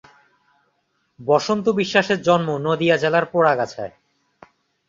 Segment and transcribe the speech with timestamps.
[1.19, 3.93] বসন্ত বিশ্বাসের জন্ম নদিয়া জেলার পোড়াগাছায়।